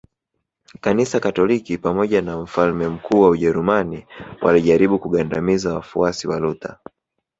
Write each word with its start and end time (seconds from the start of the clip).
Kanisa 0.81 1.19
Katoliki 1.19 1.77
pamoja 1.77 2.21
na 2.21 2.37
mfalme 2.37 2.87
mkuu 2.89 3.21
wa 3.21 3.29
Ujerumani 3.29 4.05
walijaribu 4.41 4.99
kugandamiza 4.99 5.73
wafuasi 5.73 6.27
wa 6.27 6.39
Luther 6.39 6.77